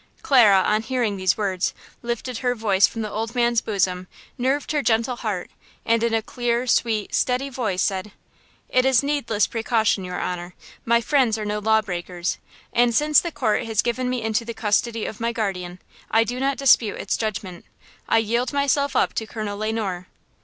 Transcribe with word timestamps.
Clara, 0.23 0.63
on 0.65 0.81
hearing 0.81 1.15
these 1.15 1.37
words, 1.37 1.75
lifted 2.01 2.39
her 2.39 2.55
head 2.55 2.83
from 2.85 3.03
the 3.03 3.11
old 3.11 3.35
man's 3.35 3.61
bosom, 3.61 4.07
nerved 4.35 4.71
her 4.71 4.81
gentle 4.81 5.17
heart, 5.17 5.51
and 5.85 6.01
in 6.01 6.11
a 6.11 6.23
clear, 6.23 6.65
sweet, 6.65 7.13
steady 7.13 7.49
voice 7.49 7.83
said: 7.83 8.11
"It 8.67 8.83
is 8.83 9.03
needless 9.03 9.45
precaution, 9.45 10.03
your 10.03 10.19
honor; 10.19 10.55
my 10.85 11.01
friends 11.01 11.37
are 11.37 11.45
no 11.45 11.59
law 11.59 11.83
breakers, 11.83 12.39
and 12.73 12.95
since 12.95 13.21
the 13.21 13.31
court 13.31 13.65
has 13.65 13.83
given 13.83 14.09
me 14.09 14.23
into 14.23 14.43
the 14.43 14.55
custody 14.55 15.05
of 15.05 15.19
my 15.19 15.31
guardian, 15.31 15.79
I 16.09 16.23
do 16.23 16.39
not 16.39 16.57
dispute 16.57 16.95
its 16.99 17.15
judgment. 17.15 17.63
I 18.09 18.17
yield 18.17 18.51
myself 18.51 18.95
up 18.95 19.13
to 19.13 19.27
Colonel 19.27 19.59
Le 19.59 19.71
Noir." 19.71 20.07